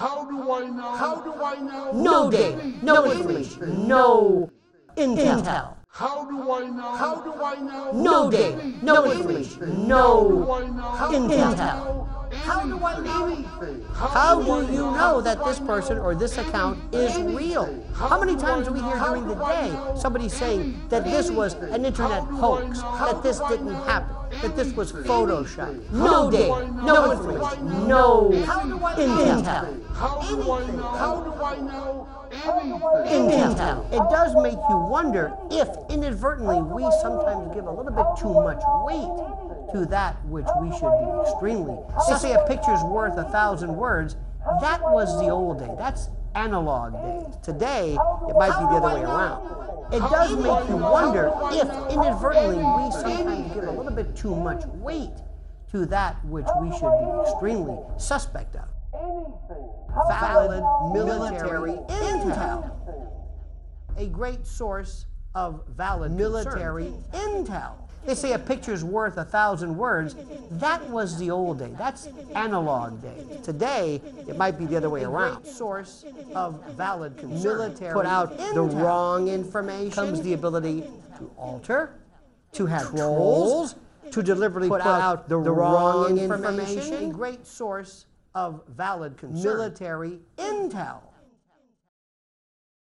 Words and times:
How 0.00 0.24
do 0.24 0.50
I 0.50 0.64
know? 0.70 0.96
How 0.96 1.16
do 1.20 1.44
I 1.44 1.56
know? 1.56 1.92
No 1.92 2.30
data, 2.30 2.72
no 2.82 3.04
information, 3.12 3.86
no 3.86 4.50
intel. 4.96 5.76
How 5.88 6.24
do 6.24 6.50
I 6.50 6.70
know? 6.70 6.96
How 6.96 7.16
do 7.20 7.32
I 7.44 7.56
know? 7.56 7.92
No 7.92 8.30
data, 8.30 8.64
no 8.82 9.12
information, 9.12 9.86
no 9.86 10.08
intel. 11.12 11.99
How 12.42 12.64
do 12.64 12.84
I 12.84 13.00
know? 13.00 13.42
How 13.94 14.42
do 14.42 14.72
you 14.72 14.82
know 14.82 15.20
that 15.20 15.44
this 15.44 15.60
person 15.60 15.98
or 15.98 16.14
this 16.14 16.38
account 16.38 16.78
is 16.94 17.16
real? 17.18 17.84
How 17.94 18.18
many 18.18 18.36
times 18.36 18.66
do 18.66 18.72
we 18.72 18.80
hear 18.80 18.98
during 18.98 19.26
the 19.28 19.34
day 19.34 19.76
somebody 19.96 20.28
saying 20.28 20.80
that 20.88 21.04
this 21.04 21.30
was 21.30 21.54
an 21.54 21.84
internet 21.84 22.22
hoax, 22.24 22.80
that 22.80 23.22
this 23.22 23.40
didn't 23.48 23.74
happen, 23.74 24.16
that 24.42 24.56
this 24.56 24.72
was 24.72 24.92
Photoshop? 24.92 25.90
No 25.90 26.30
data, 26.30 26.72
no 26.82 27.12
information, 27.12 27.88
no 27.88 28.30
intel. 28.30 29.94
How 29.94 30.20
do 30.28 30.50
I 30.50 30.66
know? 30.66 30.94
How 30.96 31.20
do 31.20 31.44
I 31.44 31.56
know? 31.60 32.08
Intel. 33.06 33.84
It 33.92 34.10
does 34.10 34.34
make 34.42 34.58
you 34.70 34.76
wonder 34.76 35.32
if 35.50 35.68
inadvertently 35.90 36.62
we 36.62 36.82
sometimes 37.02 37.54
give 37.54 37.66
a 37.66 37.70
little 37.70 37.92
bit 37.92 38.06
too 38.18 38.32
much 38.32 38.62
weight 38.86 39.49
to 39.72 39.86
that 39.86 40.24
which 40.26 40.46
we 40.60 40.70
should 40.72 40.98
be 40.98 41.30
extremely. 41.30 41.78
They 42.08 42.16
say 42.16 42.32
a 42.32 42.44
picture's 42.46 42.82
worth 42.82 43.16
a 43.16 43.24
thousand 43.30 43.74
words. 43.76 44.16
That 44.60 44.80
was 44.82 45.18
the 45.20 45.28
old 45.30 45.58
day. 45.58 45.74
That's 45.78 46.08
analog 46.34 46.92
days. 46.92 47.36
Today, 47.42 47.92
it 48.28 48.34
might 48.36 48.56
be 48.58 48.64
the 48.64 48.80
other 48.82 48.94
way 48.94 49.02
around. 49.02 49.92
It 49.92 49.98
does 49.98 50.32
make 50.36 50.68
you 50.68 50.76
wonder 50.76 51.32
if 51.50 51.68
inadvertently 51.92 52.56
we 52.56 52.92
sometimes 52.92 53.54
give 53.54 53.64
a 53.64 53.72
little 53.72 53.92
bit 53.92 54.14
too 54.14 54.34
much 54.34 54.64
weight 54.66 55.10
to 55.72 55.86
that 55.86 56.24
which 56.24 56.46
we 56.60 56.70
should 56.72 56.96
be 56.98 57.30
extremely 57.30 57.78
suspect 57.98 58.56
of. 58.56 58.68
Valid 60.08 60.62
military 60.92 61.72
intel. 61.72 62.70
A 63.96 64.06
great 64.06 64.46
source 64.46 65.06
of 65.34 65.64
valid 65.76 66.12
military 66.12 66.92
intel. 67.12 67.89
They 68.06 68.14
say 68.14 68.32
a 68.32 68.38
picture's 68.38 68.82
worth 68.82 69.18
a 69.18 69.24
thousand 69.24 69.76
words. 69.76 70.16
That 70.52 70.88
was 70.88 71.18
the 71.18 71.30
old 71.30 71.58
day. 71.58 71.74
That's 71.76 72.08
analog 72.34 73.02
day. 73.02 73.38
Today, 73.42 74.00
it 74.26 74.36
might 74.36 74.58
be 74.58 74.66
the 74.66 74.76
other 74.76 74.90
way 74.90 75.04
around. 75.04 75.44
Source 75.44 76.04
of 76.34 76.64
valid 76.70 77.16
concern. 77.18 77.58
Military 77.58 77.92
put 77.92 78.06
out 78.06 78.36
the 78.54 78.62
wrong 78.62 79.28
information. 79.28 79.90
Comes 79.90 80.22
the 80.22 80.32
ability 80.32 80.84
to 81.18 81.30
alter, 81.36 81.94
to 82.52 82.66
have 82.66 82.90
trolls, 82.90 83.74
to 84.10 84.22
deliberately 84.22 84.68
put, 84.68 84.80
out 84.80 85.28
the, 85.28 85.36
wrong 85.36 86.18
information. 86.18 87.10
A 87.10 87.12
great 87.12 87.46
source 87.46 88.06
of 88.34 88.62
valid 88.68 89.16
concern. 89.18 89.42
Military 89.42 90.20
intel. 90.38 91.00